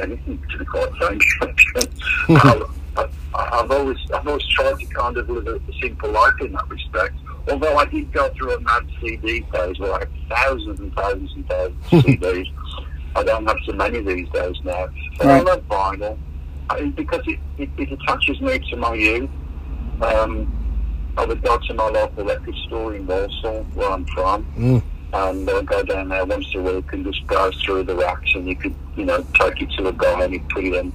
anything 0.00 0.42
to 0.50 0.58
be 0.58 0.64
quite 0.64 0.92
frank. 0.96 1.22
I, 2.28 2.68
I, 2.96 3.08
I've 3.34 3.70
always 3.70 3.98
I've 4.14 4.26
always 4.26 4.46
tried 4.48 4.78
to 4.78 4.86
kind 4.86 5.16
of 5.16 5.28
live 5.30 5.46
a, 5.48 5.54
a 5.56 5.78
simple 5.80 6.10
life 6.10 6.34
in 6.40 6.52
that 6.52 6.68
respect. 6.68 7.14
Although 7.50 7.76
I 7.76 7.84
did 7.86 8.12
go 8.12 8.28
through 8.34 8.54
a 8.54 8.60
mad 8.60 8.86
CD 9.00 9.44
phase 9.52 9.78
where 9.78 9.94
I 9.94 9.98
had 10.00 10.08
thousands 10.28 10.80
and 10.80 10.92
thousands 10.94 11.32
and 11.34 11.48
thousands 11.48 11.76
of 11.92 12.04
CDs. 12.04 12.46
I 13.16 13.22
don't 13.24 13.46
have 13.46 13.56
so 13.64 13.72
many 13.72 14.00
these 14.00 14.28
days 14.30 14.56
now. 14.62 14.88
But 15.18 15.26
Right. 15.26 15.40
I 15.40 15.40
love 15.40 15.62
vinyl 15.68 16.18
I, 16.68 16.82
because 16.90 17.22
it, 17.26 17.38
it, 17.58 17.70
it 17.78 17.92
attaches 17.92 18.40
me 18.40 18.58
to 18.70 18.76
my 18.76 18.94
youth. 18.94 19.30
Um, 20.02 20.52
I 21.16 21.24
would 21.24 21.42
go 21.42 21.56
to 21.58 21.74
my 21.74 21.88
local 21.88 22.24
record 22.24 22.54
store 22.66 22.94
in 22.94 23.06
Walsall, 23.06 23.62
where 23.74 23.90
I'm 23.90 24.04
from, 24.06 24.44
Mm. 24.58 24.82
and 25.14 25.48
uh, 25.48 25.62
go 25.62 25.82
down 25.82 26.08
there 26.10 26.26
once 26.26 26.46
a 26.54 26.60
week 26.60 26.92
and 26.92 27.06
just 27.06 27.26
browse 27.26 27.58
through 27.62 27.84
the 27.84 27.96
racks, 27.96 28.30
and 28.34 28.46
you 28.46 28.54
could, 28.56 28.74
you 28.96 29.06
know, 29.06 29.24
take 29.40 29.62
it 29.62 29.70
to 29.78 29.88
a 29.88 29.92
guy 29.92 30.24
and 30.24 30.34
he'd 30.34 30.46
put 30.50 30.64
it 30.64 30.76
on, 30.76 30.92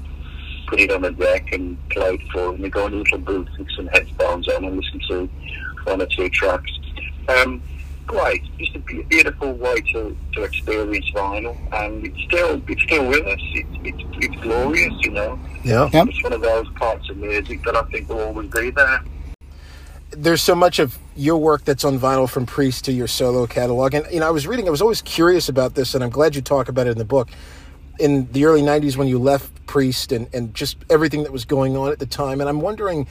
put 0.67 0.79
it 0.79 0.91
on 0.91 1.03
a 1.05 1.11
deck 1.11 1.51
and 1.53 1.75
play 1.89 2.13
it 2.15 2.21
for, 2.31 2.49
and 2.53 2.59
you 2.59 2.69
go 2.69 2.85
in 2.85 2.93
a 2.93 2.97
little 2.97 3.17
booth 3.17 3.47
with 3.57 3.67
some 3.75 3.87
headphones 3.87 4.47
on 4.49 4.63
and 4.65 4.77
listen 4.77 5.01
to 5.09 5.27
one 5.85 6.01
or 6.01 6.05
two 6.05 6.29
tracks. 6.29 6.71
Um, 7.29 7.61
great, 8.11 8.43
just 8.59 8.75
a 8.75 8.79
beautiful 8.79 9.53
way 9.53 9.77
to, 9.93 10.15
to 10.33 10.43
experience 10.43 11.09
vinyl, 11.15 11.55
and 11.73 12.05
it's 12.05 12.21
still 12.27 12.61
it's 12.67 12.83
still 12.83 13.05
with 13.07 13.25
us. 13.25 13.39
It's 13.59 13.77
it's, 13.89 14.03
it's 14.25 14.43
glorious, 14.43 14.93
you 15.05 15.11
know. 15.11 15.39
Yeah. 15.63 15.89
Yep. 15.93 16.07
It's 16.09 16.23
one 16.23 16.33
of 16.33 16.41
those 16.41 16.69
parts 16.83 17.09
of 17.09 17.17
music 17.17 17.63
that 17.63 17.75
I 17.75 17.83
think 17.91 18.09
will 18.09 18.21
always 18.21 18.49
be 18.49 18.69
there. 18.71 19.01
there's 20.11 20.41
so 20.41 20.55
much 20.55 20.79
of 20.79 20.99
your 21.15 21.37
work 21.37 21.63
that's 21.63 21.83
on 21.85 21.97
vinyl 21.99 22.29
from 22.29 22.45
Priest 22.45 22.85
to 22.85 22.91
your 22.91 23.07
solo 23.07 23.47
catalog. 23.47 23.93
And, 23.93 24.05
you 24.11 24.19
know, 24.19 24.27
I 24.27 24.31
was 24.31 24.45
reading, 24.47 24.67
I 24.67 24.71
was 24.71 24.81
always 24.81 25.01
curious 25.01 25.49
about 25.49 25.75
this, 25.75 25.95
and 25.95 26.03
I'm 26.03 26.09
glad 26.09 26.35
you 26.35 26.41
talk 26.41 26.67
about 26.69 26.87
it 26.87 26.91
in 26.91 26.97
the 26.97 27.05
book. 27.05 27.29
In 28.01 28.31
the 28.31 28.45
early 28.45 28.61
90s, 28.61 28.97
when 28.97 29.07
you 29.07 29.19
left 29.19 29.65
Priest 29.67 30.11
and, 30.11 30.27
and 30.33 30.53
just 30.53 30.77
everything 30.89 31.23
that 31.23 31.31
was 31.31 31.45
going 31.45 31.77
on 31.77 31.91
at 31.91 31.99
the 31.99 32.05
time, 32.05 32.41
and 32.41 32.49
I'm 32.49 32.61
wondering 32.61 33.07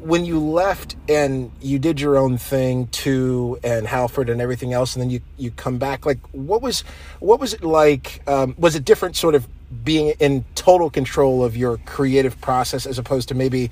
when 0.00 0.24
you 0.24 0.38
left 0.38 0.96
and 1.08 1.50
you 1.62 1.78
did 1.78 2.00
your 2.00 2.16
own 2.16 2.36
thing 2.36 2.88
too, 2.88 3.58
and 3.62 3.86
Halford 3.86 4.28
and 4.28 4.40
everything 4.40 4.72
else, 4.72 4.96
and 4.96 5.02
then 5.02 5.10
you, 5.10 5.20
you 5.38 5.50
come 5.52 5.78
back, 5.78 6.04
like, 6.04 6.18
what 6.32 6.60
was, 6.60 6.82
what 7.20 7.40
was 7.40 7.54
it 7.54 7.62
like? 7.62 8.22
Um, 8.26 8.54
was 8.58 8.74
it 8.74 8.84
different 8.84 9.16
sort 9.16 9.34
of 9.34 9.46
being 9.82 10.14
in 10.20 10.44
total 10.54 10.90
control 10.90 11.44
of 11.44 11.56
your 11.56 11.78
creative 11.78 12.40
process 12.40 12.86
as 12.86 12.98
opposed 12.98 13.28
to 13.28 13.34
maybe 13.34 13.70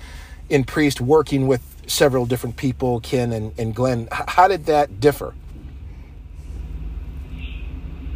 in 0.49 0.65
Priest 0.65 1.01
working 1.01 1.47
with 1.47 1.63
several 1.87 2.27
different 2.27 2.57
people, 2.57 3.01
Ken 3.01 3.33
and, 3.33 3.53
and 3.59 3.75
Glenn. 3.75 4.09
How 4.11 4.49
did 4.49 4.67
that 4.67 5.01
differ? 5.01 5.35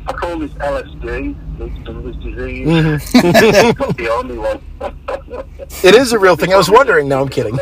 I 0.08 0.12
call 0.12 0.38
this 0.38 0.52
LSD, 0.52 1.36
Disease. 1.56 2.66
Not 3.14 3.96
the 3.96 4.10
only 4.12 4.38
one. 4.38 4.60
It 5.82 5.94
is 5.94 6.12
a 6.12 6.18
real 6.18 6.36
thing. 6.36 6.52
I 6.52 6.56
was 6.56 6.70
wondering. 6.70 7.08
No, 7.08 7.22
I'm 7.22 7.28
kidding. 7.28 7.58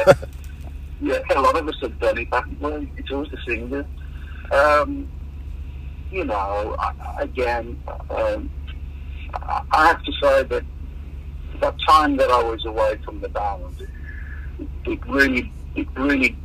yeah, 1.00 1.20
a 1.34 1.40
lot 1.40 1.56
of 1.56 1.68
us 1.68 1.76
have 1.80 1.98
done 2.00 2.18
it, 2.18 2.28
haven't 2.32 2.60
we? 2.60 2.90
It's 2.96 3.10
always 3.12 3.30
the 3.30 3.38
singer. 3.46 3.86
Um, 4.50 5.08
you 6.10 6.24
know, 6.24 6.76
again, 7.18 7.80
um, 8.10 8.50
I 9.34 9.86
have 9.86 10.02
to 10.02 10.12
say 10.22 10.42
that 10.44 10.64
that 11.60 11.76
time 11.86 12.16
that 12.16 12.30
I 12.30 12.42
was 12.42 12.64
away 12.64 12.98
from 13.04 13.20
the 13.20 13.28
band, 13.28 13.88
it, 14.58 14.68
it 14.84 15.06
really, 15.06 15.52
it 15.76 15.86
really 15.96 16.36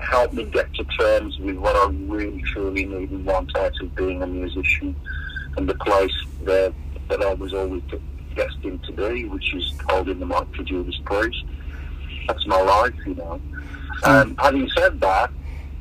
helped 0.00 0.34
me 0.34 0.44
get 0.44 0.72
to 0.74 0.84
terms 0.84 1.38
with 1.40 1.56
what 1.56 1.74
I 1.76 1.90
really 2.06 2.42
truly 2.42 2.84
need 2.84 3.10
and 3.10 3.24
want 3.26 3.56
out 3.56 3.72
of 3.80 3.94
being 3.94 4.22
a 4.22 4.26
musician 4.26 4.96
and 5.56 5.68
the 5.68 5.74
place 5.74 6.14
that 6.44 6.72
that 7.08 7.22
I 7.22 7.34
was 7.34 7.52
always 7.52 7.82
destined 8.34 8.82
to 8.84 8.92
be, 8.92 9.24
which 9.26 9.54
is 9.54 9.72
holding 9.88 10.18
the 10.18 10.26
mic 10.26 10.54
for 10.54 10.62
Judas 10.62 10.98
Priest. 11.04 11.44
That's 12.26 12.46
my 12.46 12.60
life, 12.60 12.94
you 13.04 13.14
know. 13.14 13.40
Um, 14.04 14.36
having 14.38 14.68
said 14.70 15.00
that, 15.00 15.30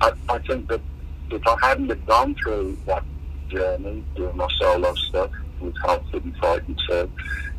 I, 0.01 0.12
I 0.30 0.40
think 0.40 0.68
that 0.68 0.82
if 1.30 1.48
I 1.48 1.56
hadn't 1.62 1.90
have 1.90 2.06
gone 2.06 2.36
through 2.36 2.78
that 2.86 3.04
journey, 3.50 4.04
doing 4.16 4.36
my 4.36 4.48
solo 4.60 4.94
stuff 4.96 5.32
with 5.60 5.75
Halford 5.86 6.25
and 6.25 6.36
Fighting 6.38 6.78
so 6.88 7.10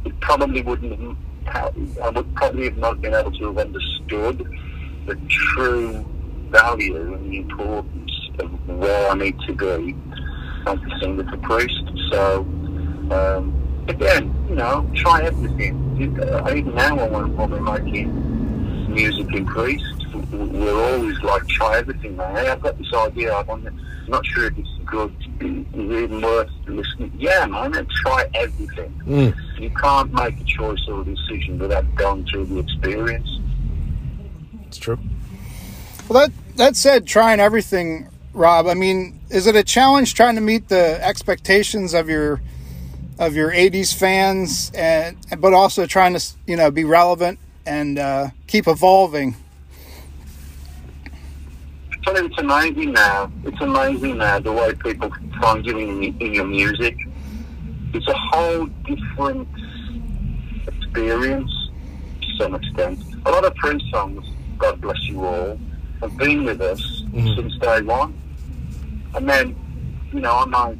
it 0.04 0.20
probably 0.20 0.62
wouldn't 0.62 0.92
have, 1.00 1.16
ha- 1.46 1.70
I 2.02 2.10
would 2.10 2.34
probably 2.34 2.64
have 2.64 2.78
not 2.78 3.00
been 3.00 3.14
able 3.14 3.32
to 3.32 3.46
have 3.46 3.58
understood 3.58 4.46
the 5.06 5.14
true 5.28 6.04
value 6.50 7.14
and 7.14 7.32
the 7.32 7.38
importance 7.38 8.12
of 8.38 8.68
where 8.68 9.10
I 9.10 9.14
need 9.14 9.38
to 9.46 9.54
be 9.54 9.96
as 10.66 10.78
a 10.78 10.98
singer 11.00 11.24
for 11.30 11.36
Priest. 11.38 11.82
So, 12.10 12.40
um, 13.10 13.84
again, 13.88 14.34
you 14.48 14.54
know, 14.56 14.88
try 14.94 15.22
everything. 15.22 15.96
You- 15.96 16.22
uh, 16.22 16.52
Even 16.54 16.74
now 16.74 16.94
when, 17.08 17.36
when 17.36 17.50
we're 17.50 17.60
making 17.78 18.88
music 18.92 19.32
in 19.34 19.46
Priest, 19.46 19.84
w- 20.12 20.26
we're 20.64 20.92
always 20.94 21.18
like, 21.22 21.46
try 21.48 21.78
everything, 21.78 22.16
man. 22.16 22.34
Hey, 22.36 22.48
I've 22.48 22.60
got 22.62 22.78
this 22.78 22.92
idea, 22.94 23.32
I 23.32 23.42
want 23.42 23.64
to, 23.64 23.70
I'm 23.70 24.10
not 24.10 24.26
sure 24.26 24.46
if 24.46 24.58
it's 24.58 24.68
good, 24.84 25.14
is 25.40 25.64
it 25.74 26.02
even 26.04 26.20
worth 26.20 26.50
listening? 26.66 27.12
Yeah, 27.16 27.46
man, 27.46 27.72
then 27.72 27.86
try 28.02 28.26
everything. 28.34 28.92
Mm. 29.06 29.34
You 29.60 29.70
can't 29.70 30.12
make 30.12 30.38
a 30.40 30.44
choice 30.44 30.80
or 30.88 31.00
a 31.00 31.04
decision 31.04 31.58
without 31.58 31.92
going 31.94 32.26
through 32.26 32.46
the 32.46 32.58
experience. 32.58 33.28
It's 34.66 34.78
true. 34.78 34.98
Well, 36.08 36.26
that 36.28 36.32
that 36.56 36.76
said, 36.76 37.06
trying 37.06 37.40
everything, 37.40 38.08
Rob. 38.34 38.66
I 38.66 38.74
mean, 38.74 39.20
is 39.30 39.46
it 39.46 39.56
a 39.56 39.62
challenge 39.62 40.14
trying 40.14 40.36
to 40.36 40.40
meet 40.40 40.68
the 40.68 40.98
expectations 41.04 41.94
of 41.94 42.08
your 42.08 42.40
of 43.18 43.34
your 43.34 43.50
'80s 43.50 43.94
fans, 43.94 44.72
and 44.74 45.16
but 45.38 45.52
also 45.52 45.86
trying 45.86 46.14
to 46.14 46.24
you 46.46 46.56
know 46.56 46.70
be 46.70 46.84
relevant 46.84 47.38
and 47.66 47.98
uh, 47.98 48.28
keep 48.46 48.66
evolving? 48.66 49.36
But 52.04 52.16
it's 52.16 52.38
amazing 52.38 52.92
now. 52.92 53.30
It's 53.44 53.60
amazing 53.60 54.18
now 54.18 54.40
the 54.40 54.52
way 54.52 54.74
people 54.74 55.12
find 55.40 55.64
you 55.64 55.78
in, 55.78 56.02
in 56.20 56.34
your 56.34 56.46
music. 56.46 56.96
It's 57.94 58.08
a 58.08 58.14
whole 58.14 58.66
different 58.86 59.46
experience 60.66 61.50
to 62.22 62.28
some 62.38 62.54
extent. 62.54 62.98
A 63.26 63.30
lot 63.30 63.44
of 63.44 63.54
Prince 63.56 63.82
songs, 63.92 64.24
God 64.58 64.80
bless 64.80 65.00
you 65.04 65.24
all, 65.24 65.58
have 66.00 66.16
been 66.16 66.44
with 66.44 66.60
us 66.60 66.80
Mhm. 67.12 67.36
since 67.36 67.56
day 67.58 67.82
one. 67.82 68.14
And 69.14 69.28
then, 69.28 69.56
you 70.12 70.20
know, 70.20 70.32
on 70.32 70.50
my 70.50 70.76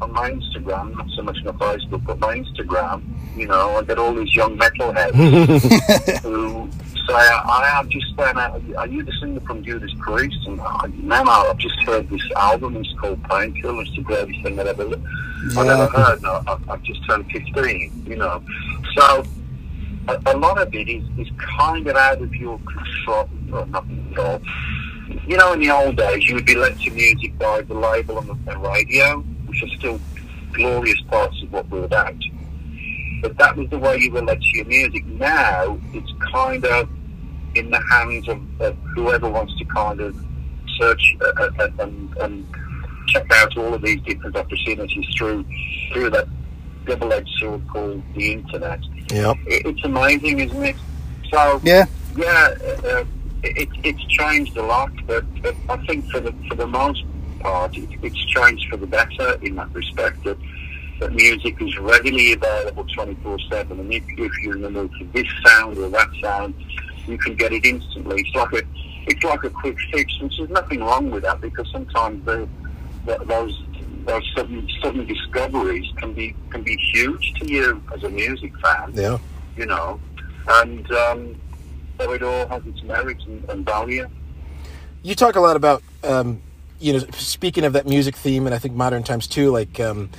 on 0.00 0.12
my 0.12 0.30
Instagram, 0.30 0.94
not 0.94 1.08
so 1.16 1.22
much 1.22 1.38
on 1.46 1.58
Facebook, 1.58 2.04
but 2.04 2.18
my 2.18 2.36
Instagram, 2.36 3.02
you 3.36 3.46
know, 3.46 3.76
I 3.76 3.82
get 3.82 3.98
all 3.98 4.14
these 4.14 4.34
young 4.34 4.58
metalheads 4.58 5.14
who 6.22 6.68
say, 7.06 7.14
I 7.14 7.70
have 7.72 7.88
just 7.88 8.14
found 8.16 8.38
out, 8.38 8.60
are 8.76 8.86
you 8.86 9.02
the 9.02 9.12
singer 9.20 9.40
from 9.40 9.64
Judas 9.64 9.92
Priest? 10.00 10.38
And 10.46 10.60
I, 10.60 10.86
no, 10.96 11.22
I've 11.22 11.56
just 11.58 11.78
heard 11.84 12.08
this 12.10 12.22
album, 12.36 12.76
it's 12.76 12.92
called 13.00 13.22
Painkiller, 13.24 13.82
it's 13.82 13.94
the 13.94 14.02
greatest 14.02 14.42
thing 14.42 14.58
I've 14.58 14.66
ever, 14.66 14.96
I've 15.56 15.68
ever 15.68 15.86
heard. 15.86 16.22
No, 16.22 16.42
I've, 16.46 16.68
I've 16.68 16.82
just 16.82 17.06
turned 17.08 17.30
15, 17.30 18.04
you 18.06 18.16
know. 18.16 18.42
So, 18.94 19.24
a, 20.08 20.20
a 20.26 20.36
lot 20.36 20.60
of 20.60 20.74
it 20.74 20.88
is, 20.88 21.04
is 21.18 21.28
kind 21.58 21.86
of 21.86 21.96
out 21.96 22.20
of 22.20 22.34
your 22.34 22.58
control, 22.58 23.28
well, 23.48 23.66
not 23.66 23.86
control. 23.86 24.42
You 25.26 25.36
know, 25.36 25.52
in 25.52 25.60
the 25.60 25.70
old 25.70 25.96
days, 25.96 26.28
you 26.28 26.34
would 26.34 26.46
be 26.46 26.54
led 26.54 26.78
to 26.80 26.90
music 26.90 27.38
by 27.38 27.62
the 27.62 27.74
label 27.74 28.18
and 28.18 28.28
the, 28.28 28.58
radio, 28.58 29.20
which 29.46 29.62
are 29.62 29.68
still 29.76 30.00
glorious 30.52 31.00
parts 31.02 31.42
of 31.42 31.52
what 31.52 31.68
we're 31.68 31.84
about 31.84 32.14
but 33.22 33.36
that 33.38 33.56
was 33.56 33.68
the 33.70 33.78
way 33.78 33.98
you 33.98 34.12
were 34.12 34.22
led 34.22 34.40
to 34.40 34.56
your 34.56 34.66
music. 34.66 35.04
Now 35.06 35.78
it's 35.92 36.12
kind 36.32 36.64
of 36.64 36.88
in 37.54 37.70
the 37.70 37.82
hands 37.90 38.28
of, 38.28 38.40
of 38.60 38.76
whoever 38.94 39.28
wants 39.28 39.56
to 39.58 39.64
kind 39.64 40.00
of 40.00 40.14
search 40.78 41.16
uh, 41.20 41.32
uh, 41.36 41.50
uh, 41.58 41.68
and, 41.80 42.16
and 42.18 42.46
check 43.08 43.26
out 43.32 43.56
all 43.56 43.72
of 43.72 43.82
these 43.82 44.00
different 44.02 44.36
opportunities 44.36 45.06
through 45.16 45.44
through 45.92 46.10
that 46.10 46.28
double-edged 46.84 47.28
sword 47.38 47.66
called 47.68 48.02
the 48.14 48.32
internet. 48.32 48.80
Yep. 49.10 49.36
It, 49.46 49.66
it's 49.66 49.84
amazing, 49.84 50.38
isn't 50.40 50.64
it? 50.64 50.76
So 51.32 51.60
Yeah, 51.64 51.86
yeah, 52.16 52.54
uh, 52.84 53.04
it, 53.42 53.68
it's 53.84 54.04
changed 54.06 54.56
a 54.56 54.62
lot, 54.62 54.90
but, 55.06 55.24
but 55.42 55.54
I 55.68 55.76
think 55.86 56.10
for 56.10 56.20
the 56.20 56.32
for 56.48 56.54
the 56.54 56.66
most 56.66 57.04
part, 57.40 57.76
it, 57.76 57.88
it's 58.02 58.24
changed 58.26 58.68
for 58.70 58.76
the 58.76 58.86
better 58.86 59.38
in 59.42 59.56
that 59.56 59.72
respect. 59.74 60.22
That, 60.24 60.38
that 61.00 61.12
music 61.12 61.60
is 61.60 61.76
readily 61.78 62.32
available 62.32 62.84
twenty 62.94 63.14
four 63.22 63.38
seven, 63.50 63.80
and 63.80 63.92
if, 63.92 64.02
if 64.16 64.32
you're 64.42 64.56
in 64.56 64.62
the 64.62 64.70
mood 64.70 64.90
for 64.98 65.04
this 65.04 65.26
sound 65.44 65.76
or 65.78 65.88
that 65.90 66.08
sound, 66.22 66.54
you 67.06 67.18
can 67.18 67.34
get 67.36 67.52
it 67.52 67.64
instantly. 67.64 68.22
It's 68.22 68.34
like 68.34 68.52
a 68.54 68.62
it's 69.06 69.22
like 69.22 69.44
a 69.44 69.50
quick 69.50 69.76
fix, 69.92 70.12
and 70.20 70.32
there's 70.36 70.50
nothing 70.50 70.80
wrong 70.80 71.10
with 71.10 71.22
that 71.24 71.40
because 71.40 71.68
sometimes 71.70 72.24
the, 72.24 72.48
the, 73.04 73.18
those 73.26 73.62
those 74.06 74.22
sudden 74.34 74.68
sudden 74.82 75.06
discoveries 75.06 75.86
can 75.96 76.12
be 76.14 76.34
can 76.50 76.62
be 76.62 76.76
huge 76.92 77.32
to 77.40 77.46
you 77.50 77.82
as 77.94 78.02
a 78.02 78.08
music 78.08 78.56
fan 78.58 78.92
Yeah. 78.94 79.18
you 79.56 79.66
know, 79.66 80.00
and 80.48 80.90
um, 80.92 81.34
all 82.00 82.48
has 82.48 82.66
its 82.66 82.82
merits 82.82 83.24
and, 83.24 83.48
and 83.50 83.64
value. 83.64 84.08
you 85.02 85.14
talk 85.14 85.36
a 85.36 85.40
lot 85.40 85.56
about 85.56 85.82
um, 86.04 86.40
you 86.78 86.92
know 86.92 86.98
speaking 87.12 87.64
of 87.64 87.72
that 87.72 87.86
music 87.86 88.16
theme 88.16 88.46
and 88.46 88.54
i 88.54 88.58
think 88.58 88.74
modern 88.74 89.02
times 89.02 89.26
too 89.26 89.50
like 89.50 89.80
um, 89.80 90.10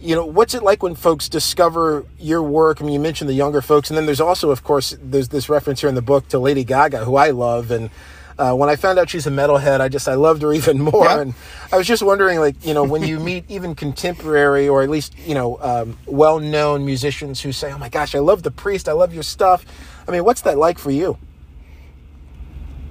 you 0.00 0.14
know 0.14 0.24
what's 0.24 0.54
it 0.54 0.62
like 0.62 0.82
when 0.82 0.94
folks 0.94 1.28
discover 1.28 2.04
your 2.18 2.42
work 2.42 2.80
i 2.80 2.84
mean 2.84 2.94
you 2.94 3.00
mentioned 3.00 3.28
the 3.28 3.34
younger 3.34 3.60
folks 3.60 3.90
and 3.90 3.96
then 3.96 4.06
there's 4.06 4.20
also 4.20 4.50
of 4.50 4.64
course 4.64 4.96
there's 5.02 5.28
this 5.28 5.48
reference 5.48 5.80
here 5.80 5.88
in 5.88 5.94
the 5.94 6.02
book 6.02 6.26
to 6.28 6.38
lady 6.38 6.64
gaga 6.64 7.04
who 7.04 7.16
i 7.16 7.30
love 7.30 7.70
and 7.70 7.90
uh, 8.38 8.54
when 8.54 8.68
I 8.68 8.76
found 8.76 8.98
out 8.98 9.08
she's 9.08 9.26
a 9.26 9.30
metalhead, 9.30 9.80
I 9.80 9.88
just 9.88 10.08
I 10.08 10.14
loved 10.14 10.42
her 10.42 10.52
even 10.60 10.80
more. 10.80 11.04
Yeah. 11.04 11.20
And 11.20 11.34
I 11.72 11.76
was 11.76 11.86
just 11.86 12.02
wondering, 12.02 12.38
like 12.38 12.64
you 12.64 12.74
know, 12.74 12.84
when 12.84 13.02
you 13.02 13.18
meet 13.18 13.44
even 13.48 13.74
contemporary 13.74 14.68
or 14.68 14.82
at 14.82 14.90
least 14.90 15.16
you 15.18 15.34
know 15.34 15.58
um, 15.60 15.98
well-known 16.06 16.84
musicians 16.84 17.40
who 17.40 17.52
say, 17.52 17.72
"Oh 17.72 17.78
my 17.78 17.88
gosh, 17.88 18.14
I 18.14 18.18
love 18.18 18.42
the 18.42 18.50
Priest, 18.50 18.88
I 18.88 18.92
love 18.92 19.14
your 19.14 19.22
stuff." 19.22 19.64
I 20.08 20.12
mean, 20.12 20.24
what's 20.24 20.42
that 20.42 20.58
like 20.58 20.78
for 20.78 20.90
you? 20.90 21.18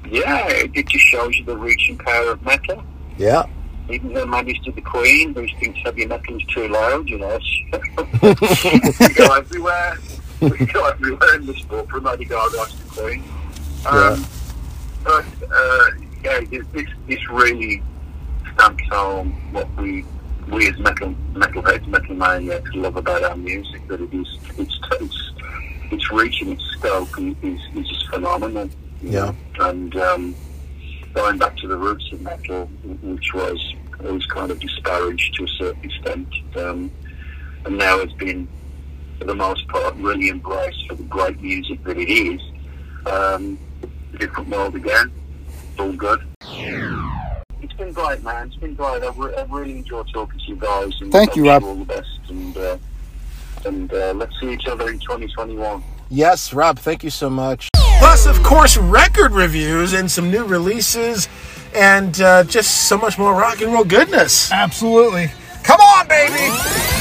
Yeah, 0.09 0.47
it 0.49 0.87
just 0.87 1.05
shows 1.05 1.35
you 1.35 1.45
the 1.45 1.57
reach 1.57 1.89
and 1.89 1.99
power 1.99 2.31
of 2.31 2.41
metal. 2.43 2.83
Yeah, 3.17 3.45
Even 3.89 4.13
though 4.13 4.25
managed 4.25 4.65
to 4.65 4.71
the 4.71 4.81
Queen, 4.81 5.33
who 5.33 5.47
thinks 5.59 5.79
heavy 5.83 6.05
metal's 6.05 6.43
too 6.45 6.67
loud, 6.67 7.09
you 7.09 7.17
know. 7.17 7.39
we 8.21 9.13
go 9.13 9.33
everywhere. 9.33 9.97
We 10.41 10.49
go 10.65 10.85
everywhere 10.85 11.35
in 11.35 11.45
this 11.45 11.61
book, 11.61 11.89
from 11.89 12.03
Lady 12.03 12.25
Gaga 12.25 12.65
to 12.69 12.77
the 12.77 13.01
Queen. 13.01 13.23
Um, 13.85 14.25
But, 15.05 15.25
uh, 15.51 15.91
yeah, 16.23 16.41
this, 16.49 16.87
this, 17.07 17.29
really 17.29 17.83
stamps 18.55 18.83
home 18.89 19.31
what 19.53 19.67
we, 19.77 20.03
we 20.47 20.67
as 20.67 20.77
metal, 20.79 21.13
metalheads, 21.33 21.87
metal 21.87 22.15
maniacs 22.15 22.71
love 22.73 22.97
about 22.97 23.23
our 23.23 23.37
music, 23.37 23.87
that 23.87 24.01
it 24.01 24.11
is, 24.11 24.27
it's, 24.57 24.79
it's, 24.99 25.31
it's 25.91 26.11
reaching 26.11 26.53
its 26.53 26.63
scope 26.71 27.19
is, 27.19 27.35
is, 27.43 27.59
is 27.75 27.87
just 27.87 28.07
phenomenal. 28.09 28.67
Yeah. 29.03 29.33
And, 29.59 29.95
um, 29.95 30.35
going 31.13 31.37
back 31.37 31.55
to 31.57 31.67
the 31.67 31.77
roots 31.77 32.11
of 32.11 32.21
metal, 32.21 32.65
which 33.03 33.33
was 33.33 33.75
always 34.03 34.25
kind 34.25 34.51
of 34.51 34.59
disparaged 34.59 35.35
to 35.35 35.43
a 35.43 35.47
certain 35.47 35.83
extent, 35.85 36.27
um, 36.57 36.91
and 37.65 37.77
now 37.77 37.99
has 37.99 38.11
been, 38.13 38.47
for 39.19 39.25
the 39.25 39.35
most 39.35 39.67
part, 39.67 39.95
really 39.97 40.29
embraced 40.29 40.87
for 40.87 40.95
the 40.95 41.03
great 41.03 41.39
music 41.41 41.83
that 41.83 41.97
it 41.97 42.09
is. 42.09 42.41
Um, 43.05 43.59
a 44.15 44.19
different 44.19 44.49
world 44.49 44.75
again. 44.75 45.11
It's 45.71 45.79
all 45.79 45.91
good. 45.93 46.21
It's 47.61 47.73
been 47.73 47.91
great, 47.91 48.23
man. 48.23 48.47
It's 48.47 48.55
been 48.55 48.75
great. 48.75 49.03
I've, 49.03 49.17
re- 49.17 49.35
I've 49.35 49.51
really 49.51 49.77
enjoyed 49.77 50.07
talking 50.13 50.39
to 50.39 50.45
you 50.45 50.55
guys. 50.55 50.93
And 51.01 51.11
Thank 51.11 51.35
you, 51.35 51.43
wish 51.43 51.49
Rob. 51.49 51.63
All 51.63 51.75
the 51.75 51.85
best, 51.85 52.19
and 52.29 52.57
uh, 52.57 52.77
and 53.65 53.93
uh, 53.93 54.13
let's 54.13 54.39
see 54.39 54.53
each 54.53 54.67
other 54.67 54.89
in 54.89 54.99
2021. 54.99 55.83
Yes, 56.09 56.53
Rob, 56.53 56.79
thank 56.79 57.03
you 57.03 57.09
so 57.09 57.29
much. 57.29 57.69
Plus, 57.99 58.27
of 58.27 58.41
course, 58.43 58.77
record 58.77 59.31
reviews 59.31 59.93
and 59.93 60.09
some 60.09 60.29
new 60.29 60.45
releases 60.45 61.27
and 61.73 62.21
uh, 62.21 62.43
just 62.43 62.87
so 62.87 62.97
much 62.97 63.17
more 63.17 63.33
rock 63.33 63.61
and 63.61 63.73
roll 63.73 63.83
goodness. 63.83 64.51
Absolutely. 64.51 65.31
Come 65.63 65.79
on, 65.81 66.07
baby. 66.07 66.94